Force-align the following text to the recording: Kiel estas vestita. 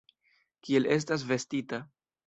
Kiel 0.69 0.89
estas 0.97 1.27
vestita. 1.35 1.85